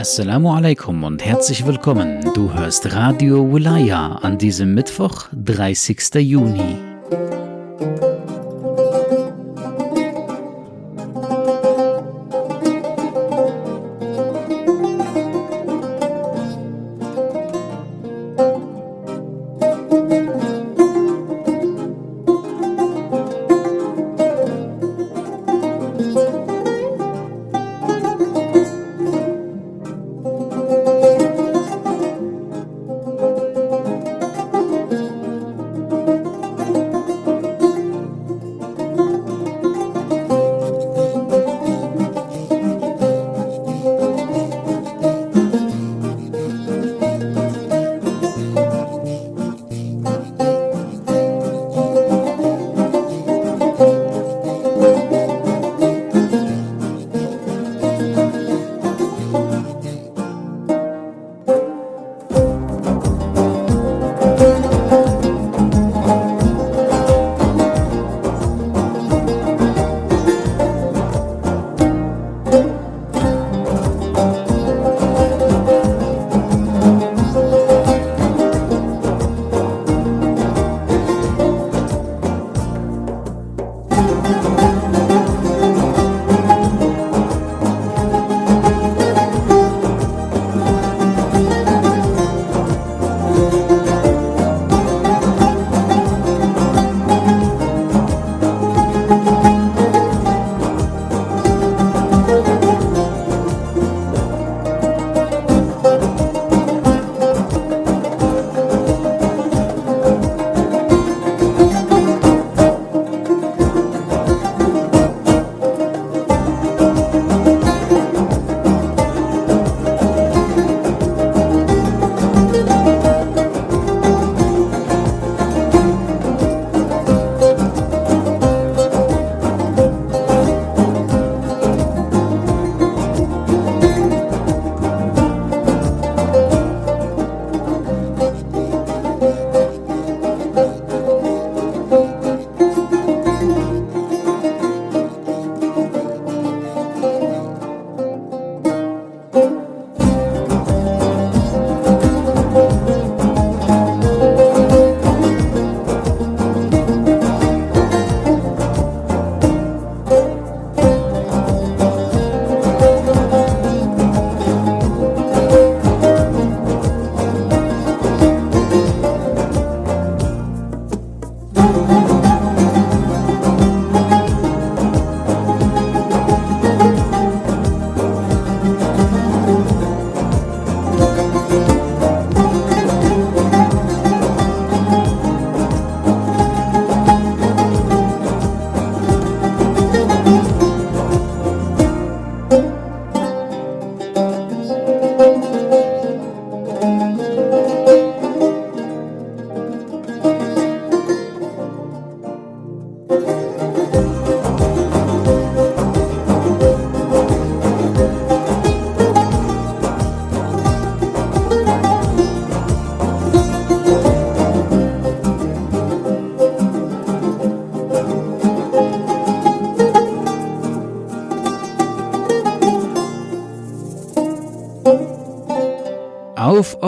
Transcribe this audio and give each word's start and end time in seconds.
Assalamu 0.00 0.54
alaikum 0.54 1.04
und 1.04 1.22
herzlich 1.22 1.66
willkommen. 1.66 2.24
Du 2.32 2.54
hörst 2.54 2.90
Radio 2.94 3.52
Wilaya 3.52 4.12
an 4.22 4.38
diesem 4.38 4.72
Mittwoch, 4.72 5.28
30. 5.32 6.14
Juni. 6.14 6.78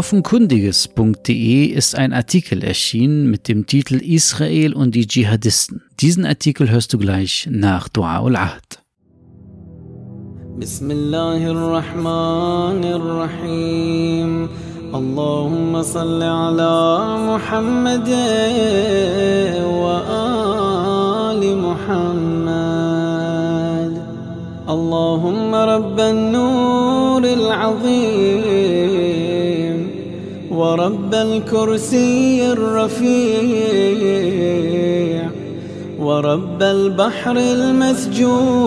offenkundiges.de 0.02 1.66
ist 1.66 1.96
ein 1.96 2.14
Artikel 2.14 2.64
erschienen 2.64 3.30
mit 3.30 3.48
dem 3.48 3.66
Titel 3.68 3.96
Israel 3.96 4.74
und 4.74 4.96
die 4.96 5.06
Dschihadisten. 5.08 5.84
Diesen 6.00 6.26
Artikel 6.26 6.70
hörst 6.70 6.94
du 6.94 6.98
gleich 6.98 7.48
nach 7.52 7.88
Dua 7.90 8.22
ul-Ahd. 8.22 8.80
بسم 10.58 10.92
الله 10.92 11.42
الرحمن 11.52 12.84
الرحيم 13.00 14.50
اللهم 14.96 15.82
صل 15.82 16.24
على 16.24 16.76
محمد 17.30 18.10
وآل 19.84 21.42
محمد 21.68 23.28
اللهم 24.70 25.56
رب 25.56 26.00
النور 26.00 27.24
العظيم 27.24 29.11
ورب 30.63 31.15
الكرسي 31.15 32.53
الرفيع 32.53 33.63
ورب 36.01 36.63
البحر 36.63 37.37
المسجور 37.37 38.63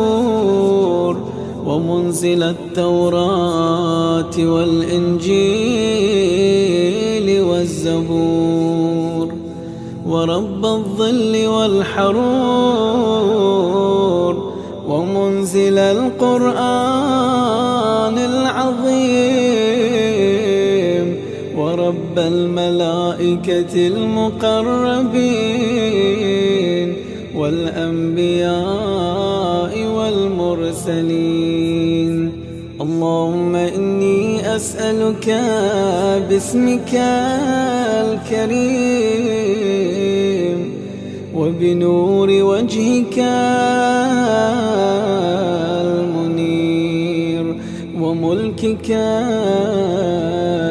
ومنزل 1.66 2.44
التوراة 2.44 4.36
والإنجيل 4.38 5.28
والزبور 7.42 9.28
ورب 10.08 10.66
الظل 10.66 11.48
والحرور 11.48 12.76
ومنزل 14.88 15.78
القرآن 15.78 16.56
العظيم. 18.18 19.05
ورب 22.16 22.28
الملائكة 22.34 23.76
المقربين 23.88 24.56
والأنبياء 27.36 28.56
والمرسلين. 29.96 31.12
اللهم 32.82 33.56
إني 33.56 34.56
أسألك 34.56 35.28
باسمك 36.30 36.94
الكريم 38.08 38.96
وبنور 41.36 42.30
وجهك 42.30 43.18
المنير 45.84 47.46
وملكك 48.00 48.90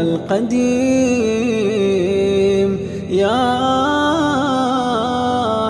القديم 0.04 1.23
يا 3.10 3.70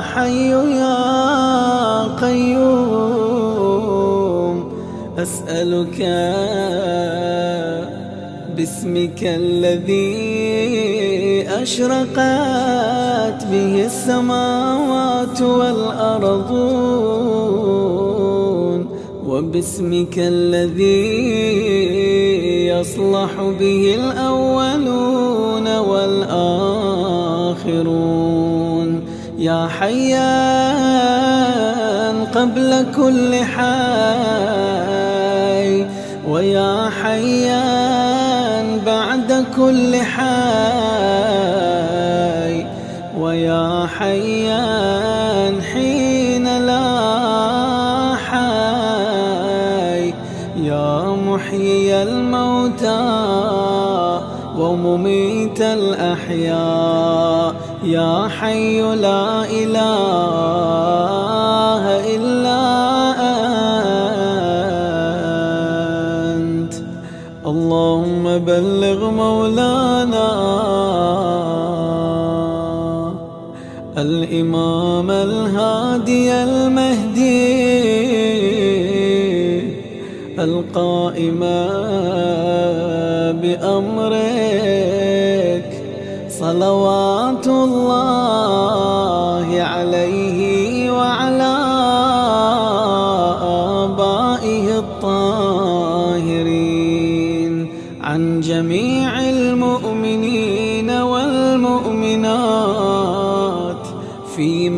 حي 0.01 0.51
يا 0.51 1.05
قيوم 2.21 3.55
أسألك 5.19 5.99
باسمك 8.57 9.21
الذي 9.23 10.15
أشرقت 11.63 13.41
به 13.51 13.85
السماوات 13.87 15.43
والأرضون 15.43 16.95
وباسمك 19.27 20.19
الذي 20.19 21.35
يصلح 22.67 23.33
به 23.61 23.95
الأولون 23.95 25.79
والآخرون. 25.79 26.84
يا 29.39 29.69
حيان 29.79 30.25
قبل 32.35 32.87
كل 32.97 33.35
حي 33.35 33.65
ويا 36.29 36.91
حيان 37.03 38.81
بعد 38.87 39.45
كل 39.57 39.97
حي 39.97 40.25
ويا 43.19 43.87
حيان 43.99 45.63
حين 45.63 46.59
لا 46.59 48.15
حي. 48.15 50.15
يا 50.63 51.17
محيي 51.29 52.03
الموتى 52.03 53.01
ومميت 54.59 55.61
الأحياء. 55.61 57.24
حي 58.39 58.81
لا 59.07 59.25
إله 59.61 59.85
إلا 62.15 62.63
أنت. 66.35 66.75
اللهم 67.53 68.25
بلغ 68.39 69.01
مولانا 69.23 70.31
الإمام 74.05 75.09
الهادي 75.11 76.29
المهدي 76.49 77.65
القائم 80.47 81.41
بأمرك. 83.43 84.65
صلوات 86.29 87.04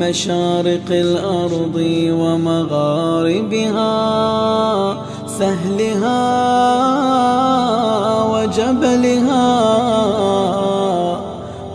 مشارق 0.08 0.88
الأرض 0.90 1.76
ومغاربها 2.20 3.94
سهلها 5.26 6.22
وجبلها 8.32 9.48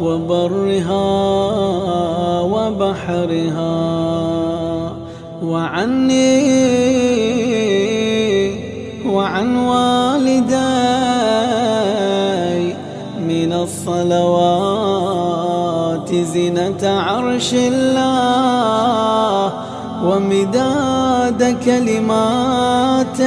وبرها 0.02 1.08
وبحرها. 2.42 3.76
وعني 5.44 6.62
وعن 9.06 9.58
والدي 9.58 10.52
من 13.20 13.54
الصلوات 13.54 14.72
زنة 16.16 16.84
عرش 16.84 17.54
الله. 17.54 18.21
ومداد 20.52 21.64
كلماته 21.66 23.22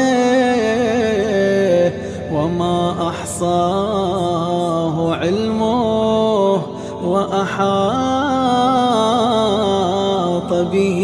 وما 2.33 3.09
أحصاه 3.09 4.97
علمه 5.15 6.63
وأحاط 7.05 7.65
به 10.53 11.01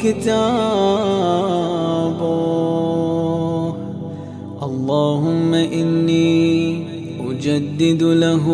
كتابه. 0.00 0.50
اللهم 4.62 5.54
إني 5.54 6.86
أجدد 7.30 8.02
له 8.02 8.46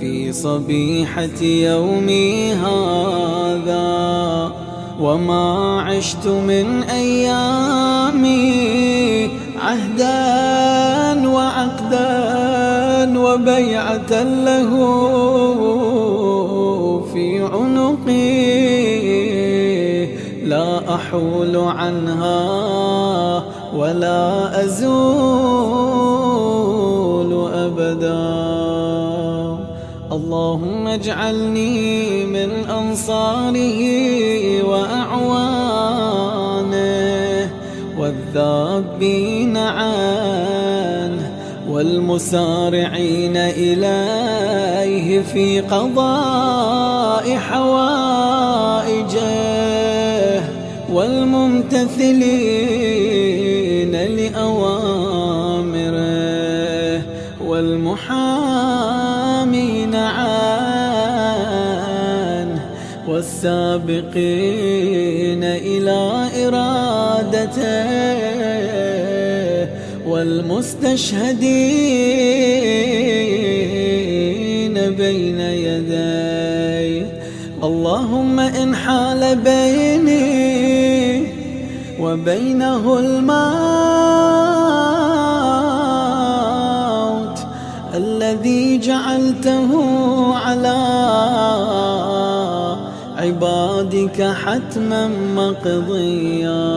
في 0.00 0.32
صبيحة 0.32 1.42
يومي 1.42 2.52
هذا. 2.52 3.90
وما 5.00 5.80
عشت 5.80 6.26
من 6.26 6.82
أيامي 6.82 8.40
عهدا 9.60 11.28
وعقدا 11.28 12.10
وبيعة 13.18 14.22
له 14.22 14.70
في 17.12 17.42
عنقي. 17.42 18.60
لا 20.44 20.94
أحول 20.94 21.56
عنها 21.56 22.42
ولا 23.76 24.64
أزول 24.64 25.70
أبدا. 27.54 28.49
اللهم 30.12 30.86
اجعلني 30.86 32.24
من 32.24 32.50
أنصاره 32.70 33.80
وأعوانه 34.62 35.90
والذابين 37.98 39.56
عنه 39.56 41.32
والمسارعين 41.68 43.36
إليه 43.36 45.22
في 45.22 45.60
قضاء 45.60 47.36
حوائجه 47.36 48.80
والممتثلين 50.92 52.30
لأوامره 53.92 55.30
والمحامين 57.46 58.89
والسابقين 63.20 64.24
إلى 65.44 66.00
إرادته 66.46 67.90
والمستشهدين 70.08 71.20
بين 74.96 75.40
يديه. 75.40 77.20
اللهم 77.62 78.40
إن 78.40 78.74
حال 78.74 79.36
بيني 79.36 80.30
وبينه 82.00 82.98
الموت 82.98 83.50
الذي 87.94 88.78
جعلته 88.78 89.70
على 90.34 90.99
عبادك 93.30 94.22
حتما 94.22 95.08
مقضيا. 95.08 96.70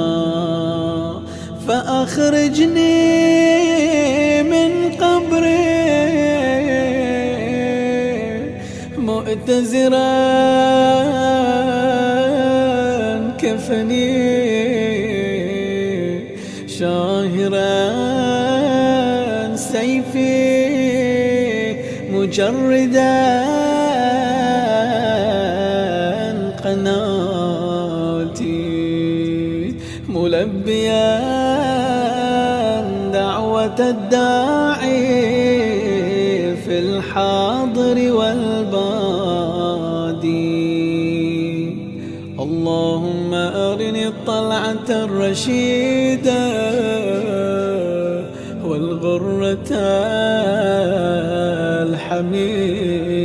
فأخرجني 1.67 2.93
من 4.43 4.71
قبري. 5.01 5.73
مؤتزرا 8.97 10.13
كفني. 13.41 14.33
شاهرا 16.67 17.73
سيفي. 19.55 20.53
مجردا 22.11 23.62
الرشيدة 45.33 46.45
والغرة 48.65 49.71
الحميدة. 51.89 53.23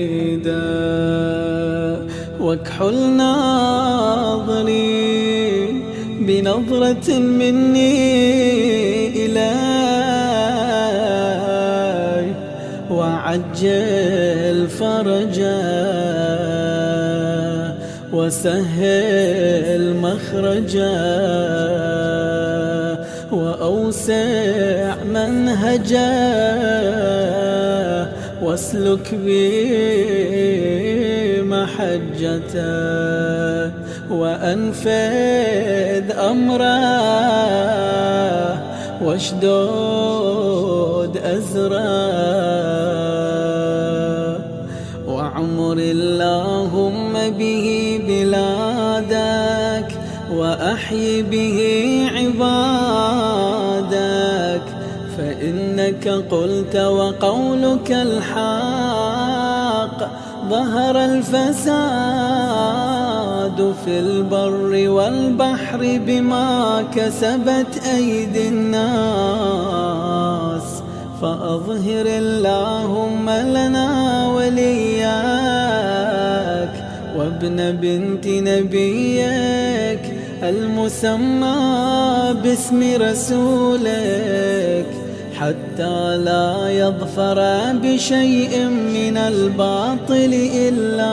واكحل 2.40 3.10
ناظري 3.10 4.58
بنظرة 6.20 7.08
مني 7.18 7.98
إلي 9.26 9.58
وعجل 12.90 14.68
فرجا 14.68 15.77
وسهل 18.12 19.96
مخرجا 19.96 20.98
وأوسع 23.32 24.94
منهجا 25.04 26.18
واسلك 28.42 29.14
بي 29.14 29.48
محجته 31.42 32.58
وأنفذ 34.10 36.12
أمره 36.18 36.78
واشدود 39.04 41.16
أزره 41.16 41.78
وعمر 45.08 45.78
اللهم 45.78 47.12
به 47.38 47.87
وأحي 50.68 51.22
به 51.22 51.58
عبادك 52.14 53.16
فإنك 55.18 56.08
قلت 56.08 56.76
وقولك 56.76 57.92
الحق. 57.92 59.28
ظهر 60.50 61.04
الفساد 61.04 61.68
في 63.84 63.98
البر 63.98 64.88
والبحر 64.90 66.00
بما 66.06 66.84
كسبت 66.94 67.82
أيدي 67.94 68.48
الناس. 68.48 68.88
فأظهر 71.22 72.06
اللهم 72.06 73.30
لنا 73.30 73.88
ولياك 74.28 75.08
وابن 77.16 77.72
بنت 77.72 78.26
نبيك. 78.26 80.17
المسمى 80.42 81.54
باسم 82.42 82.96
رسولك 83.02 84.86
حتى 85.38 86.16
لا 86.16 86.68
يظفر 86.68 87.72
بشيء 87.72 88.64
من 88.68 89.16
الباطل 89.16 90.50
إلا 90.54 91.12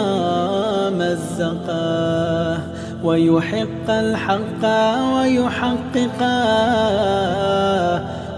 مزقه 0.90 2.60
ويحق 3.04 3.90
الحق 3.90 4.64
ويحققه. 5.16 6.36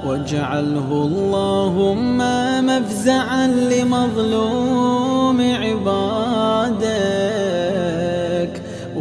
واجعله 0.08 0.90
اللهم 0.92 2.18
مفزعا 2.66 3.48
لمظلوم 3.48 5.42
عبادك 5.42 7.17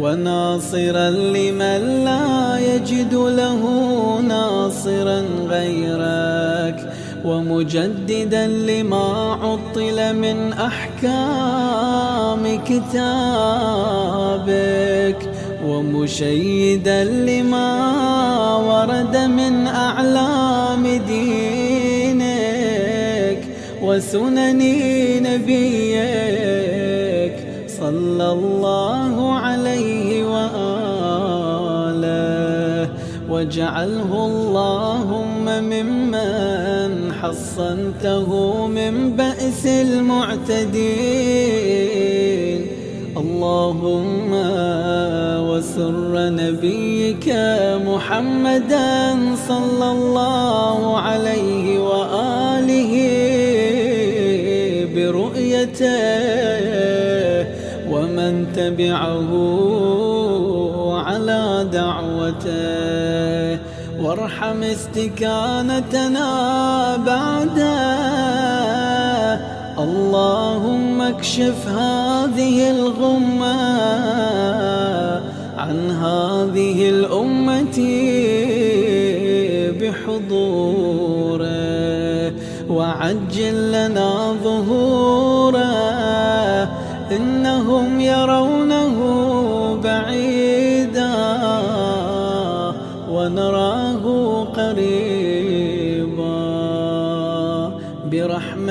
وناصرا 0.01 1.09
لمن 1.09 2.03
لا 2.05 2.59
يجد 2.59 3.13
له 3.13 3.61
ناصرا 4.27 5.23
غيرك 5.47 6.93
ومجددا 7.25 8.47
لما 8.47 9.37
عطل 9.41 10.15
من 10.15 10.53
أحكام 10.53 11.23
كتابك 12.65 13.97
ومشيدا 15.65 17.03
لما 17.03 17.69
ورد 18.55 19.17
من 19.17 19.67
أعلام 19.67 20.83
دينك 21.07 22.27
وسنن 23.83 24.61
نبيك. 25.23 26.27
صلى 27.87 28.31
الله 28.31 29.33
عليه 29.33 29.86
واجعله 33.37 34.11
اللهم 34.31 35.45
ممن 35.45 37.13
حصنته 37.21 38.29
من 38.67 38.93
بأس 39.13 39.65
المعتدين. 39.65 40.77
اللهم 43.17 44.31
وسر 45.49 46.13
نبيك 46.29 47.27
محمدا 47.85 48.97
صلى 49.47 49.87
الله 49.91 50.97
عليه 50.97 51.65
وآله 51.79 52.93
برؤيته. 54.95 55.97
ومن 57.91 58.33
تبعه 58.55 59.31
وارحم 64.17 64.63
استكانتنا 64.63 66.29
بعده 67.05 67.77
اللهم 69.79 71.01
اكشف 71.01 71.67
هذه 71.67 72.71
الغمة 72.71 73.61
عن 75.57 75.91
هذه 75.91 76.89
الأمة 76.89 77.79
بحضوره 79.81 81.47
وعجل 82.69 83.71
لنا 83.71 84.35
ظهوره. 84.43 85.87
إنهم 87.11 87.99
يرونه 87.99 88.95
بعيدا 89.83 91.15
ونراه 93.11 93.86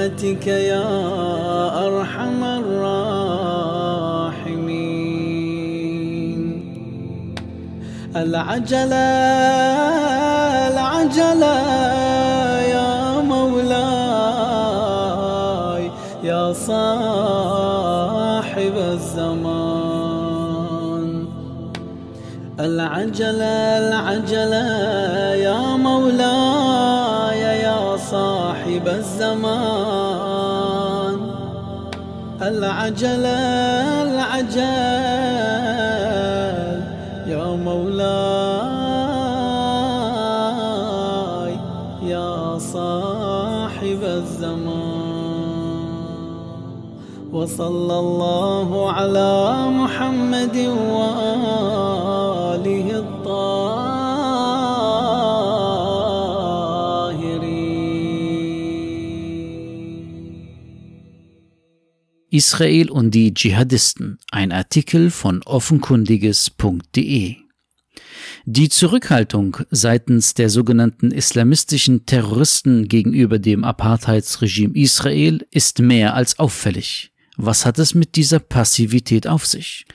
برحمتك 0.06 0.46
يا 0.46 0.86
أرحم 1.86 2.44
الراحمين. 2.44 3.16
العجلة 8.16 8.96
العجلة 10.70 11.56
يا 12.76 13.20
مولاي 13.20 13.90
يا 16.22 16.52
صاحب 16.52 16.76
الزمان. 18.76 20.06
العجلة 22.60 23.78
العجلة 23.78 24.95
العجلة 32.56 34.02
العجل 34.02 34.60
يا 37.32 37.46
مولاي 37.68 38.56
يا 42.02 42.58
صاحب 42.58 44.00
الزمان. 44.02 45.06
وصلى 47.32 47.96
الله 47.98 48.92
على 48.92 49.32
محمد 49.68 50.56
وآله 50.96 52.08
الطاهرين. 53.04 53.95
Israel 62.36 62.90
und 62.90 63.12
die 63.12 63.32
Dschihadisten, 63.32 64.18
ein 64.30 64.52
Artikel 64.52 65.10
von 65.10 65.42
offenkundiges.de. 65.42 67.36
Die 68.44 68.68
Zurückhaltung 68.68 69.56
seitens 69.70 70.34
der 70.34 70.50
sogenannten 70.50 71.12
islamistischen 71.12 72.04
Terroristen 72.04 72.88
gegenüber 72.88 73.38
dem 73.38 73.64
Apartheidsregime 73.64 74.76
Israel 74.76 75.46
ist 75.50 75.78
mehr 75.78 76.12
als 76.12 76.38
auffällig. 76.38 77.10
Was 77.38 77.64
hat 77.64 77.78
es 77.78 77.94
mit 77.94 78.16
dieser 78.16 78.38
Passivität 78.38 79.26
auf 79.26 79.46
sich? 79.46 79.86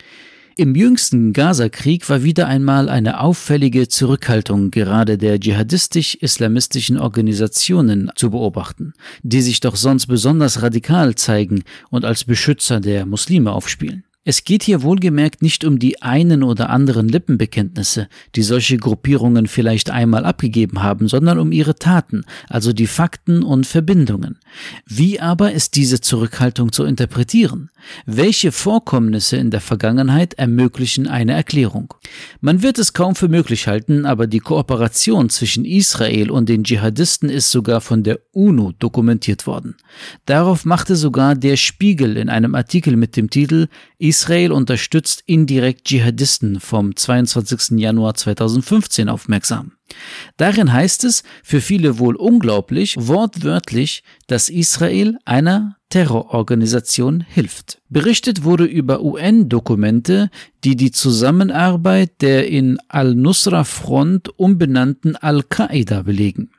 Im 0.58 0.76
jüngsten 0.76 1.32
Gaza-Krieg 1.32 2.10
war 2.10 2.24
wieder 2.24 2.48
einmal 2.48 2.90
eine 2.90 3.22
auffällige 3.22 3.88
Zurückhaltung 3.88 4.70
gerade 4.70 5.18
der 5.18 5.40
dschihadistisch-islamistischen 5.40 6.98
Organisationen 6.98 8.12
zu 8.16 8.32
beobachten, 8.32 8.94
die 9.24 9.42
sich 9.42 9.62
doch 9.62 9.78
sonst 9.78 10.08
besonders 10.08 10.62
radikal 10.62 11.16
zeigen 11.16 11.64
und 11.90 12.04
als 12.04 12.26
Beschützer 12.26 12.82
der 12.82 13.06
Muslime 13.06 13.54
aufspielen. 13.54 14.04
Es 14.24 14.44
geht 14.44 14.62
hier 14.62 14.84
wohlgemerkt 14.84 15.42
nicht 15.42 15.66
um 15.66 15.80
die 15.80 16.04
einen 16.04 16.44
oder 16.44 16.70
anderen 16.70 17.10
Lippenbekenntnisse, 17.10 18.08
die 18.36 18.44
solche 18.44 18.78
Gruppierungen 18.78 19.48
vielleicht 19.48 19.90
einmal 19.90 20.26
abgegeben 20.26 20.84
haben, 20.84 21.08
sondern 21.08 21.40
um 21.40 21.52
ihre 21.52 21.74
Taten, 21.74 22.24
also 22.48 22.72
die 22.72 22.86
Fakten 22.86 23.42
und 23.42 23.66
Verbindungen. 23.66 24.38
Wie 24.86 25.20
aber 25.20 25.54
ist 25.54 25.76
diese 25.76 26.02
Zurückhaltung 26.02 26.72
zu 26.72 26.84
interpretieren? 26.84 27.72
Welche 28.06 28.52
Vorkommnisse 28.52 29.38
in 29.38 29.50
der 29.50 29.60
Vergangenheit 29.60 30.36
ermöglichen 30.36 31.08
eine 31.08 31.34
Erklärung? 31.34 31.96
Man 32.42 32.62
wird 32.62 32.78
es 32.78 32.94
kaum 32.94 33.16
für 33.16 33.28
möglich 33.28 33.66
halten, 33.66 34.06
aber 34.06 34.28
die 34.28 34.40
Kooperation 34.40 35.32
zwischen 35.32 35.66
Israel 35.66 36.30
und 36.30 36.48
den 36.48 36.64
Dschihadisten 36.64 37.28
ist 37.28 37.50
sogar 37.50 37.82
von 37.82 38.04
der 38.04 38.20
UNO 38.34 38.72
dokumentiert 38.78 39.48
worden. 39.48 39.78
Darauf 40.26 40.64
machte 40.64 40.96
sogar 40.96 41.34
der 41.34 41.56
Spiegel 41.56 42.18
in 42.18 42.30
einem 42.30 42.54
Artikel 42.54 42.96
mit 42.98 43.18
dem 43.18 43.32
Titel 43.32 43.68
Israel 44.02 44.52
unterstützt 44.52 45.22
indirekt 45.28 45.86
Dschihadisten 45.86 46.60
vom 46.60 46.96
22. 46.96 47.80
Januar 47.80 48.16
2015 48.16 49.10
aufmerksam. 49.10 49.74
Darin 50.38 50.74
heißt 50.74 51.04
es, 51.04 51.22
für 51.44 51.62
viele 51.62 52.00
wohl 52.00 52.16
unglaublich, 52.16 52.96
wortwörtlich, 52.98 54.04
dass 54.26 54.50
Israel 54.50 55.18
einer 55.26 55.78
Terrororganisation 55.90 57.22
hilft. 57.22 57.80
Berichtet 57.90 58.44
wurde 58.44 58.66
über 58.66 59.04
UN-Dokumente, 59.04 60.32
die 60.64 60.76
die 60.76 60.92
Zusammenarbeit 60.92 62.22
der 62.22 62.48
in 62.48 62.80
Al-Nusra-Front 62.88 64.40
umbenannten 64.40 65.16
Al-Qaida 65.16 66.02
belegen. 66.02 66.50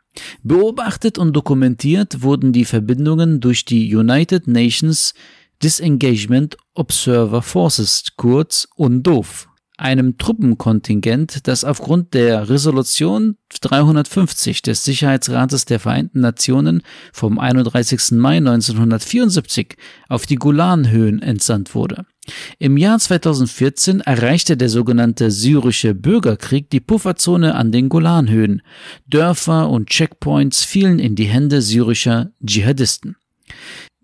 Beobachtet 0.42 1.18
und 1.18 1.32
dokumentiert 1.32 2.22
wurden 2.22 2.52
die 2.52 2.66
Verbindungen 2.66 3.40
durch 3.40 3.64
die 3.64 3.96
United 3.96 4.46
Nations 4.46 5.14
Disengagement 5.62 6.56
Observer 6.74 7.42
Forces, 7.42 8.04
kurz 8.16 8.68
UNDOF 8.76 9.48
einem 9.82 10.16
Truppenkontingent, 10.16 11.48
das 11.48 11.64
aufgrund 11.64 12.14
der 12.14 12.48
Resolution 12.48 13.36
350 13.60 14.62
des 14.62 14.84
Sicherheitsrates 14.84 15.64
der 15.64 15.80
Vereinten 15.80 16.20
Nationen 16.20 16.82
vom 17.12 17.38
31. 17.38 18.12
Mai 18.12 18.36
1974 18.36 19.76
auf 20.08 20.26
die 20.26 20.36
Golanhöhen 20.36 21.20
entsandt 21.20 21.74
wurde. 21.74 22.06
Im 22.60 22.76
Jahr 22.76 23.00
2014 23.00 24.00
erreichte 24.00 24.56
der 24.56 24.68
sogenannte 24.68 25.32
syrische 25.32 25.94
Bürgerkrieg 25.94 26.70
die 26.70 26.80
Pufferzone 26.80 27.56
an 27.56 27.72
den 27.72 27.88
Golanhöhen. 27.88 28.62
Dörfer 29.08 29.68
und 29.68 29.88
Checkpoints 29.88 30.64
fielen 30.64 31.00
in 31.00 31.16
die 31.16 31.24
Hände 31.24 31.60
syrischer 31.60 32.30
Dschihadisten. 32.44 33.16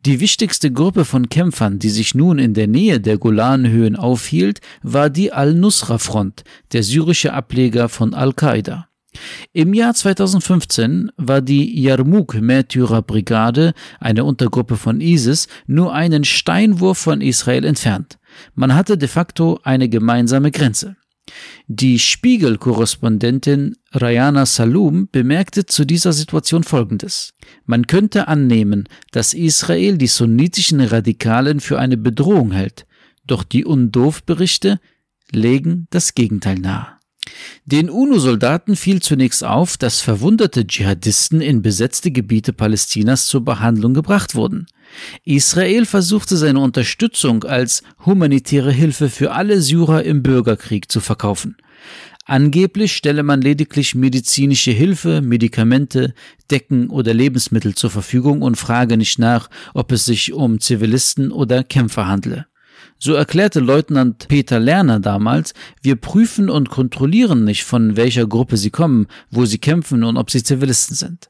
Die 0.06 0.20
wichtigste 0.20 0.70
Gruppe 0.70 1.04
von 1.04 1.28
Kämpfern, 1.28 1.80
die 1.80 1.90
sich 1.90 2.14
nun 2.14 2.38
in 2.38 2.54
der 2.54 2.68
Nähe 2.68 3.00
der 3.00 3.18
Golanhöhen 3.18 3.96
aufhielt, 3.96 4.60
war 4.82 5.10
die 5.10 5.32
Al-Nusra-Front, 5.32 6.44
der 6.72 6.84
syrische 6.84 7.32
Ableger 7.32 7.88
von 7.88 8.14
Al-Qaida. 8.14 8.88
Im 9.52 9.74
Jahr 9.74 9.94
2015 9.94 11.10
war 11.16 11.40
die 11.40 11.82
Yarmouk-Märtyrer-Brigade, 11.82 13.72
eine 13.98 14.24
Untergruppe 14.24 14.76
von 14.76 15.00
ISIS, 15.00 15.48
nur 15.66 15.92
einen 15.92 16.24
Steinwurf 16.24 16.98
von 16.98 17.20
Israel 17.20 17.64
entfernt. 17.64 18.18
Man 18.54 18.74
hatte 18.76 18.96
de 18.98 19.08
facto 19.08 19.58
eine 19.64 19.88
gemeinsame 19.88 20.52
Grenze. 20.52 20.96
Die 21.66 21.98
Spiegel-Korrespondentin 21.98 23.76
Rayana 23.92 24.46
Salum 24.46 25.08
bemerkte 25.10 25.66
zu 25.66 25.84
dieser 25.84 26.12
Situation 26.12 26.64
Folgendes. 26.64 27.34
Man 27.66 27.86
könnte 27.86 28.28
annehmen, 28.28 28.88
dass 29.12 29.34
Israel 29.34 29.98
die 29.98 30.06
sunnitischen 30.06 30.80
Radikalen 30.80 31.60
für 31.60 31.78
eine 31.78 31.96
Bedrohung 31.96 32.52
hält, 32.52 32.86
doch 33.26 33.44
die 33.44 33.64
UNDOF-Berichte 33.64 34.80
legen 35.30 35.86
das 35.90 36.14
Gegenteil 36.14 36.58
nahe. 36.58 36.97
Den 37.64 37.90
UNO-Soldaten 37.90 38.76
fiel 38.76 39.02
zunächst 39.02 39.44
auf, 39.44 39.76
dass 39.76 40.00
verwundete 40.00 40.66
Dschihadisten 40.66 41.40
in 41.40 41.62
besetzte 41.62 42.10
Gebiete 42.10 42.52
Palästinas 42.52 43.26
zur 43.26 43.44
Behandlung 43.44 43.94
gebracht 43.94 44.34
wurden. 44.34 44.66
Israel 45.24 45.84
versuchte 45.84 46.36
seine 46.36 46.60
Unterstützung 46.60 47.44
als 47.44 47.82
humanitäre 48.06 48.72
Hilfe 48.72 49.10
für 49.10 49.32
alle 49.32 49.60
Syrer 49.60 50.02
im 50.04 50.22
Bürgerkrieg 50.22 50.90
zu 50.90 51.00
verkaufen. 51.00 51.56
Angeblich 52.24 52.94
stelle 52.94 53.22
man 53.22 53.40
lediglich 53.40 53.94
medizinische 53.94 54.70
Hilfe, 54.70 55.22
Medikamente, 55.22 56.12
Decken 56.50 56.90
oder 56.90 57.14
Lebensmittel 57.14 57.74
zur 57.74 57.90
Verfügung 57.90 58.42
und 58.42 58.56
frage 58.56 58.98
nicht 58.98 59.18
nach, 59.18 59.48
ob 59.72 59.92
es 59.92 60.04
sich 60.04 60.34
um 60.34 60.60
Zivilisten 60.60 61.32
oder 61.32 61.64
Kämpfer 61.64 62.06
handle. 62.06 62.46
So 62.98 63.14
erklärte 63.14 63.60
Leutnant 63.60 64.26
Peter 64.28 64.58
Lerner 64.58 64.98
damals, 64.98 65.54
wir 65.82 65.96
prüfen 65.96 66.50
und 66.50 66.68
kontrollieren 66.68 67.44
nicht, 67.44 67.64
von 67.64 67.96
welcher 67.96 68.26
Gruppe 68.26 68.56
sie 68.56 68.70
kommen, 68.70 69.06
wo 69.30 69.46
sie 69.46 69.58
kämpfen 69.58 70.02
und 70.02 70.16
ob 70.16 70.30
sie 70.30 70.42
Zivilisten 70.42 70.96
sind. 70.96 71.28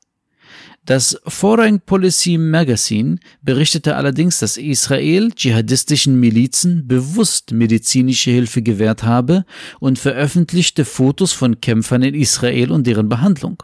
Das 0.87 1.21
Foreign 1.27 1.81
Policy 1.81 2.39
Magazine 2.39 3.19
berichtete 3.43 3.97
allerdings, 3.97 4.39
dass 4.39 4.57
Israel 4.57 5.31
dschihadistischen 5.35 6.19
Milizen 6.19 6.89
bewusst 6.89 7.53
medizinische 7.53 8.31
Hilfe 8.31 8.63
gewährt 8.63 9.03
habe 9.03 9.45
und 9.81 9.99
veröffentlichte 9.99 10.87
Fotos 10.87 11.33
von 11.33 11.61
Kämpfern 11.61 12.03
in 12.03 12.15
Israel 12.15 12.71
und 12.73 12.87
deren 12.87 13.11
Behandlung. 13.11 13.63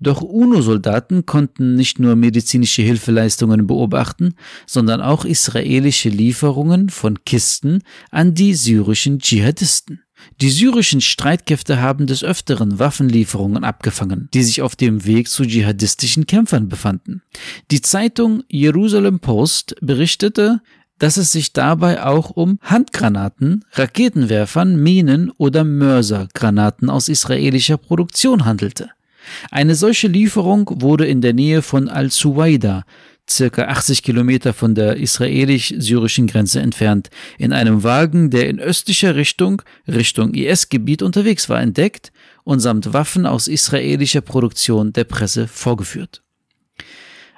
Doch 0.00 0.20
UNO-Soldaten 0.20 1.26
konnten 1.26 1.74
nicht 1.74 1.98
nur 1.98 2.16
medizinische 2.16 2.82
Hilfeleistungen 2.82 3.66
beobachten, 3.66 4.34
sondern 4.66 5.00
auch 5.00 5.24
israelische 5.24 6.08
Lieferungen 6.08 6.88
von 6.88 7.24
Kisten 7.24 7.82
an 8.10 8.34
die 8.34 8.54
syrischen 8.54 9.18
Dschihadisten. 9.18 10.02
Die 10.40 10.50
syrischen 10.50 11.00
Streitkräfte 11.00 11.80
haben 11.80 12.06
des 12.06 12.22
Öfteren 12.22 12.78
Waffenlieferungen 12.78 13.64
abgefangen, 13.64 14.28
die 14.34 14.42
sich 14.42 14.62
auf 14.62 14.76
dem 14.76 15.04
Weg 15.04 15.28
zu 15.28 15.44
dschihadistischen 15.44 16.26
Kämpfern 16.26 16.68
befanden. 16.68 17.22
Die 17.70 17.80
Zeitung 17.80 18.42
Jerusalem 18.48 19.20
Post 19.20 19.76
berichtete, 19.80 20.60
dass 20.98 21.16
es 21.16 21.32
sich 21.32 21.52
dabei 21.52 22.04
auch 22.04 22.30
um 22.30 22.58
Handgranaten, 22.62 23.64
Raketenwerfern, 23.72 24.76
Minen 24.76 25.32
oder 25.36 25.64
Mörsergranaten 25.64 26.90
aus 26.90 27.08
israelischer 27.08 27.76
Produktion 27.76 28.44
handelte. 28.44 28.90
Eine 29.50 29.74
solche 29.74 30.08
Lieferung 30.08 30.68
wurde 30.80 31.06
in 31.06 31.20
der 31.20 31.32
Nähe 31.32 31.62
von 31.62 31.88
Al-Suwaida, 31.88 32.84
circa 33.28 33.64
80 33.64 34.02
Kilometer 34.02 34.52
von 34.52 34.74
der 34.74 34.96
israelisch-syrischen 34.96 36.26
Grenze 36.26 36.60
entfernt, 36.60 37.10
in 37.38 37.52
einem 37.52 37.82
Wagen, 37.82 38.30
der 38.30 38.48
in 38.48 38.60
östlicher 38.60 39.14
Richtung, 39.14 39.62
Richtung 39.88 40.34
IS-Gebiet 40.34 41.02
unterwegs 41.02 41.48
war, 41.48 41.60
entdeckt 41.60 42.12
und 42.44 42.60
samt 42.60 42.92
Waffen 42.92 43.26
aus 43.26 43.48
israelischer 43.48 44.20
Produktion 44.20 44.92
der 44.92 45.04
Presse 45.04 45.48
vorgeführt. 45.48 46.22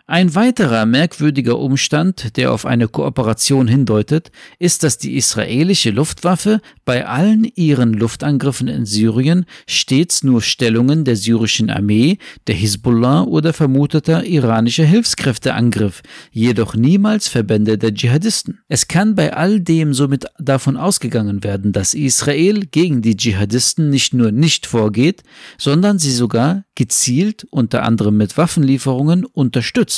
Ein 0.07 0.35
weiterer 0.35 0.85
merkwürdiger 0.85 1.59
Umstand, 1.59 2.37
der 2.37 2.53
auf 2.53 2.67
eine 2.67 2.89
Kooperation 2.89 3.67
hindeutet, 3.69 4.31
ist, 4.59 4.83
dass 4.83 4.99
die 4.99 5.17
israelische 5.17 5.93
Luftwaffe 5.93 6.61
bei 6.85 7.07
allen 7.07 7.45
ihren 7.55 7.95
Luftangriffen 7.95 8.69
in 8.69 8.85
Syrien 8.85 9.47
stets 9.67 10.23
nur 10.23 10.43
Stellungen 10.43 11.07
der 11.07 11.17
syrischen 11.17 11.71
Armee, 11.71 12.19
der 12.49 12.55
Hisbollah 12.55 13.23
oder 13.23 13.55
vermuteter 13.55 14.27
iranischer 14.27 14.85
Hilfskräfte 14.85 15.55
angriff, 15.55 16.03
jedoch 16.31 16.75
niemals 16.75 17.29
Verbände 17.29 17.79
der 17.79 17.95
Dschihadisten. 17.95 18.59
Es 18.69 18.89
kann 18.89 19.15
bei 19.15 19.33
all 19.33 19.59
dem 19.61 19.95
somit 19.95 20.27
davon 20.39 20.77
ausgegangen 20.77 21.43
werden, 21.45 21.73
dass 21.73 21.95
Israel 21.95 22.67
gegen 22.67 23.01
die 23.01 23.17
Dschihadisten 23.17 23.89
nicht 23.89 24.13
nur 24.13 24.33
nicht 24.33 24.67
vorgeht, 24.67 25.23
sondern 25.57 25.99
sie 25.99 26.13
sogar 26.13 26.65
gezielt, 26.75 27.47
unter 27.51 27.85
anderem 27.85 28.19
mit 28.19 28.37
Waffenlieferungen, 28.37 29.25
unterstützt. 29.25 29.94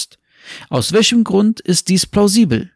Aus 0.68 0.92
welchem 0.92 1.24
Grund 1.24 1.60
ist 1.60 1.88
dies 1.88 2.06
plausibel? 2.06 2.70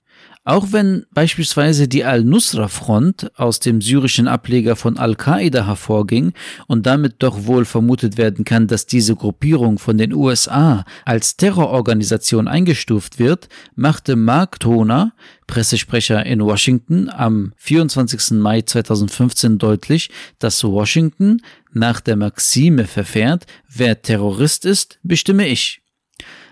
Auch 0.44 0.72
wenn 0.72 1.04
beispielsweise 1.12 1.86
die 1.86 2.02
Al-Nusra-Front 2.02 3.30
aus 3.38 3.60
dem 3.60 3.82
syrischen 3.82 4.26
Ableger 4.26 4.74
von 4.74 4.96
Al-Qaida 4.96 5.66
hervorging 5.66 6.32
und 6.66 6.86
damit 6.86 7.16
doch 7.18 7.44
wohl 7.44 7.66
vermutet 7.66 8.16
werden 8.16 8.46
kann, 8.46 8.66
dass 8.66 8.86
diese 8.86 9.14
Gruppierung 9.14 9.78
von 9.78 9.98
den 9.98 10.14
USA 10.14 10.86
als 11.04 11.36
Terrororganisation 11.36 12.48
eingestuft 12.48 13.18
wird, 13.18 13.50
machte 13.74 14.16
Mark 14.16 14.60
Toner, 14.60 15.12
Pressesprecher 15.46 16.24
in 16.24 16.40
Washington, 16.40 17.10
am 17.10 17.52
24. 17.58 18.38
Mai 18.38 18.62
2015 18.62 19.58
deutlich, 19.58 20.08
dass 20.38 20.64
Washington 20.64 21.42
nach 21.72 22.00
der 22.00 22.16
Maxime 22.16 22.86
verfährt, 22.86 23.44
wer 23.68 24.00
Terrorist 24.00 24.64
ist, 24.64 24.98
bestimme 25.02 25.46
ich. 25.46 25.79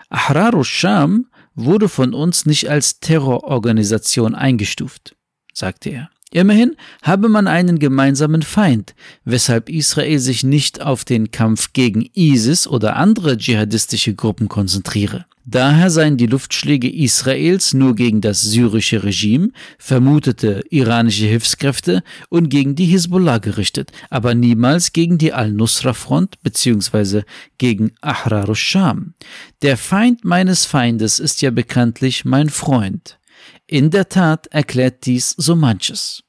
Ahrar 0.09 0.65
sham 0.65 1.27
wurde 1.55 1.89
von 1.89 2.15
uns 2.15 2.47
nicht 2.47 2.71
als 2.71 3.01
Terrororganisation 3.01 4.35
eingestuft, 4.35 5.17
sagte 5.53 5.91
er. 5.91 6.11
Immerhin 6.31 6.77
habe 7.03 7.29
man 7.29 7.47
einen 7.47 7.79
gemeinsamen 7.79 8.43
Feind, 8.43 8.95
weshalb 9.25 9.71
Israel 9.71 10.19
sich 10.19 10.45
nicht 10.45 10.83
auf 10.83 11.05
den 11.05 11.31
Kampf 11.31 11.73
gegen 11.73 12.09
ISIS 12.15 12.67
oder 12.67 12.97
andere 12.97 13.39
dschihadistische 13.39 14.15
Gruppen 14.15 14.49
konzentriere. 14.49 15.25
Daher 15.51 15.89
seien 15.89 16.19
die 16.19 16.27
Luftschläge 16.27 16.93
Israels 16.93 17.73
nur 17.73 17.95
gegen 17.95 18.21
das 18.21 18.43
syrische 18.43 19.03
Regime, 19.03 19.49
vermutete 19.79 20.63
iranische 20.69 21.25
Hilfskräfte 21.25 22.03
und 22.29 22.51
gegen 22.51 22.75
die 22.75 22.85
Hisbollah 22.85 23.39
gerichtet, 23.39 23.91
aber 24.11 24.35
niemals 24.35 24.93
gegen 24.93 25.17
die 25.17 25.33
Al-Nusra-Front 25.33 26.43
bzw. 26.43 27.23
gegen 27.57 27.93
Ahrar 28.03 28.55
sham 28.55 29.15
Der 29.63 29.79
Feind 29.79 30.23
meines 30.23 30.67
Feindes 30.67 31.19
ist 31.19 31.41
ja 31.41 31.51
bekanntlich 31.51 32.27
mein 32.27 32.51
Freund. 32.51 33.19
In 33.67 33.91
der 33.91 34.11
Tat 34.11 34.49
erklärt 34.49 35.07
dies 35.07 35.31
so 35.31 35.57
manches. 35.57 36.25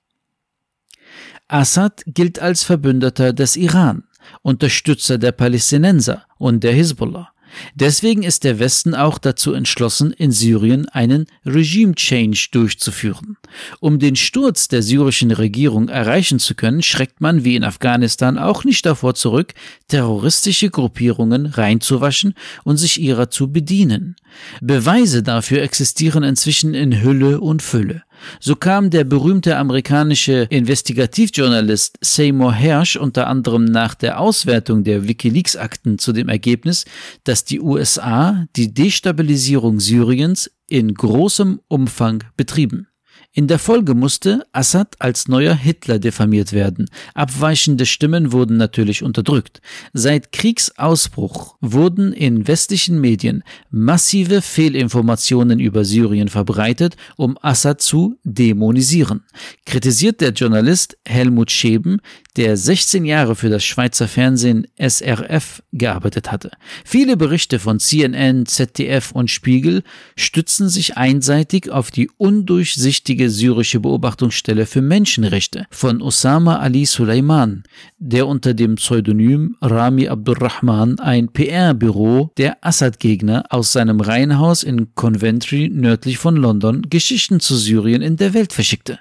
Assad 1.50 2.04
gilt 2.08 2.40
als 2.40 2.64
Verbündeter 2.64 3.34
des 3.34 3.58
Iran, 3.58 4.04
Unterstützer 4.44 5.18
der 5.18 5.34
Palästinenser 5.34 6.24
und 6.38 6.64
der 6.64 6.72
Hisbollah. 6.72 7.34
Deswegen 7.76 8.24
ist 8.24 8.44
der 8.44 8.60
Westen 8.60 8.96
auch 8.96 9.18
dazu 9.18 9.54
entschlossen, 9.54 10.12
in 10.12 10.32
Syrien 10.32 10.88
einen 10.90 11.26
Regime 11.46 11.96
Change 11.96 12.50
durchzuführen. 12.52 13.38
Um 13.80 14.00
den 14.00 14.16
Sturz 14.16 14.68
der 14.68 14.82
syrischen 14.82 15.32
Regierung 15.32 15.90
erreichen 15.90 16.40
zu 16.40 16.56
können, 16.56 16.84
schreckt 16.84 17.22
man 17.22 17.44
wie 17.44 17.56
in 17.56 17.64
Afghanistan 17.64 18.38
auch 18.38 18.64
nicht 18.64 18.86
davor 18.86 19.16
zurück, 19.16 19.54
terroristische 19.88 20.70
Gruppierungen 20.70 21.46
reinzuwaschen 21.46 22.34
und 22.64 22.78
sich 22.78 23.00
ihrer 23.02 23.30
zu 23.30 23.52
bedienen. 23.52 24.16
Beweise 24.62 25.24
dafür 25.24 25.62
existieren 25.62 26.24
inzwischen 26.24 26.74
in 26.74 27.02
Hülle 27.02 27.42
und 27.42 27.62
Fülle. 27.62 28.04
So 28.40 28.56
kam 28.56 28.90
der 28.90 29.04
berühmte 29.04 29.58
amerikanische 29.58 30.48
Investigativjournalist 30.50 31.98
Seymour 32.02 32.54
Hersh 32.54 32.96
unter 32.96 33.28
anderem 33.28 33.66
nach 33.66 33.96
der 33.96 34.20
Auswertung 34.20 34.84
der 34.84 35.08
Wikileaks-Akten 35.08 36.00
zu 36.00 36.14
dem 36.14 36.30
Ergebnis, 36.30 36.86
dass 37.24 37.46
die 37.46 37.60
USA 37.60 38.46
die 38.56 38.74
Destabilisierung 38.74 39.80
Syriens 39.80 40.52
in 40.68 40.94
großem 40.94 41.60
Umfang 41.68 42.24
betrieben. 42.38 42.88
In 43.32 43.48
der 43.48 43.60
Folge 43.60 43.94
musste 43.94 44.44
Assad 44.54 44.96
als 44.98 45.28
neuer 45.28 45.54
Hitler 45.54 46.00
diffamiert 46.00 46.52
werden. 46.52 46.90
Abweichende 47.14 47.86
Stimmen 47.86 48.32
wurden 48.32 48.58
natürlich 48.58 49.04
unterdrückt. 49.04 49.62
Seit 49.94 50.32
Kriegsausbruch 50.32 51.56
wurden 51.62 52.12
in 52.12 52.48
westlichen 52.48 53.00
Medien 53.00 53.44
massive 53.70 54.42
Fehlinformationen 54.42 55.60
über 55.60 55.86
Syrien 55.86 56.28
verbreitet, 56.28 56.98
um 57.18 57.38
Assad 57.40 57.82
zu 57.82 58.18
dämonisieren. 58.24 59.24
Kritisiert 59.64 60.22
der 60.22 60.32
Journalist 60.32 60.98
Helmut 61.06 61.52
Scheben, 61.52 62.02
der 62.36 62.58
16 62.58 63.06
Jahre 63.06 63.36
für 63.36 63.50
das 63.50 63.64
Schweizer 63.64 64.08
Fernsehen 64.08 64.66
SRF 64.80 65.62
gearbeitet 65.72 66.32
hatte. 66.32 66.52
Viele 66.86 67.18
Berichte 67.18 67.60
von 67.60 67.80
CNN, 67.80 68.48
ZDF 68.48 69.12
und 69.12 69.30
Spiegel 69.30 69.84
stützen 70.16 70.70
sich 70.70 70.98
einseitig 70.98 71.70
auf 71.70 71.92
die 71.92 72.10
undurchsichtige 72.18 73.19
syrische 73.28 73.82
Beobachtungsstelle 73.82 74.66
für 74.66 74.82
Menschenrechte 74.82 75.66
von 75.72 76.02
Osama 76.02 76.60
Ali 76.60 76.86
Suleiman, 76.86 77.64
der 77.98 78.28
unter 78.28 78.54
dem 78.54 78.76
Pseudonym 78.76 79.58
Rami 79.62 80.08
Abdurrahman 80.08 81.00
ein 81.00 81.28
PR-Büro 81.28 82.32
der 82.38 82.58
Assad-Gegner 82.62 83.44
aus 83.50 83.74
seinem 83.74 84.00
Reihenhaus 84.00 84.64
in 84.64 84.94
Coventry 84.96 85.70
nördlich 85.74 86.20
von 86.20 86.36
London 86.38 86.84
Geschichten 86.90 87.40
zu 87.40 87.56
Syrien 87.56 88.02
in 88.02 88.16
der 88.16 88.34
Welt 88.34 88.54
verschickte. 88.54 89.00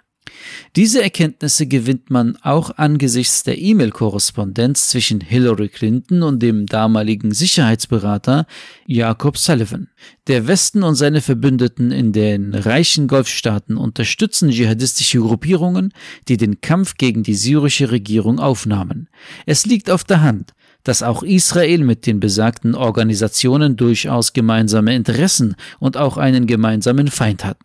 Diese 0.77 1.03
Erkenntnisse 1.03 1.67
gewinnt 1.67 2.11
man 2.11 2.37
auch 2.43 2.71
angesichts 2.77 3.43
der 3.43 3.59
E-Mail-Korrespondenz 3.59 4.89
zwischen 4.89 5.21
Hillary 5.21 5.69
Clinton 5.69 6.23
und 6.23 6.43
dem 6.43 6.67
damaligen 6.67 7.33
Sicherheitsberater 7.33 8.47
Jacob 8.87 9.39
Sullivan. 9.39 9.89
Der 10.27 10.47
Westen 10.47 10.83
und 10.83 10.95
seine 10.95 11.21
Verbündeten 11.21 11.91
in 11.91 12.13
den 12.13 12.55
reichen 12.55 13.09
Golfstaaten 13.09 13.77
unterstützen 13.77 14.51
dschihadistische 14.51 15.21
Gruppierungen, 15.21 15.93
die 16.29 16.37
den 16.37 16.61
Kampf 16.61 16.95
gegen 16.97 17.23
die 17.23 17.35
syrische 17.35 17.91
Regierung 17.91 18.39
aufnahmen. 18.39 19.09
Es 19.47 19.67
liegt 19.67 19.91
auf 19.91 20.05
der 20.05 20.23
Hand, 20.23 20.55
dass 20.85 21.03
auch 21.03 21.23
Israel 21.23 21.85
mit 21.85 22.07
den 22.07 22.21
besagten 22.21 22.75
Organisationen 22.75 23.77
durchaus 23.77 24.33
gemeinsame 24.33 24.95
Interessen 24.95 25.55
und 25.79 25.97
auch 25.97 26.17
einen 26.17 26.47
gemeinsamen 26.47 27.09
Feind 27.09 27.45
hat. 27.45 27.59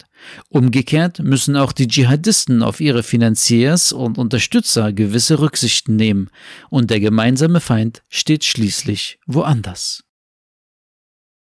Umgekehrt 0.49 1.19
müssen 1.19 1.56
auch 1.56 1.71
die 1.71 1.88
Dschihadisten 1.88 2.63
auf 2.63 2.80
ihre 2.80 3.04
Finanziers 3.04 3.91
und 3.91 4.17
Unterstützer 4.17 4.93
gewisse 4.93 5.39
Rücksichten 5.39 5.95
nehmen, 5.95 6.30
und 6.69 6.89
der 6.89 6.99
gemeinsame 6.99 7.60
Feind 7.60 8.04
steht 8.10 8.43
schließlich 8.43 9.19
woanders. 9.26 10.04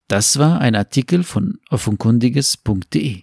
Das 0.09 0.38
war 0.38 0.61
ein 0.61 0.74
Artikel 0.74 1.22
von 1.22 1.59
offenkundiges.de. 1.70 3.22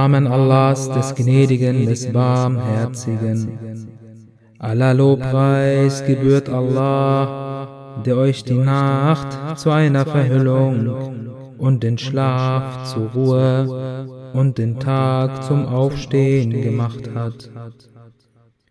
Namen 0.00 0.26
Allahs, 0.26 0.88
des 0.88 1.14
Gnädigen, 1.14 1.84
des 1.84 2.10
Barmherzigen. 2.10 3.38
Aller 4.58 4.94
Lobpreis 4.94 6.02
gebührt 6.06 6.48
Allah, 6.48 8.00
der 8.06 8.16
euch 8.16 8.42
die 8.42 8.54
Nacht 8.54 9.58
zu 9.58 9.68
einer 9.70 10.06
Verhüllung 10.06 10.78
und 11.58 11.82
den 11.82 11.98
Schlaf 11.98 12.90
zur 12.90 13.10
Ruhe 13.10 14.06
und 14.32 14.56
den 14.56 14.80
Tag 14.80 15.44
zum 15.44 15.66
Aufstehen 15.66 16.50
gemacht 16.50 17.10
hat. 17.14 17.50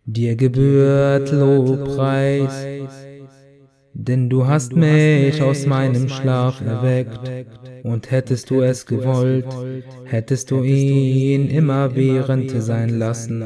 Dir 0.06 0.36
gebührt 0.36 1.32
Lobpreis, 1.32 2.56
denn 4.08 4.30
du 4.30 4.48
hast 4.48 4.76
mich 4.76 5.42
aus 5.42 5.66
meinem 5.66 6.08
Schlaf 6.08 6.62
erweckt. 6.62 7.20
und 7.84 8.12
hättest 8.12 8.50
du 8.50 8.62
es 8.62 8.86
gewollt, 8.86 9.46
hättest 10.06 10.52
du 10.52 10.64
ihn 10.64 11.50
immerwährend 11.50 12.52
sein 12.62 12.98
lassen. 12.98 13.44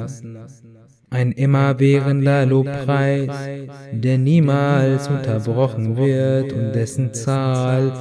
Ein 1.09 1.31
immerwährender 1.31 2.45
Lobpreis, 2.45 3.29
der 3.91 4.17
niemals 4.17 5.07
unterbrochen 5.07 5.95
wird 5.97 6.51
und 6.53 6.73
dessen 6.73 7.13
Zahl 7.13 7.91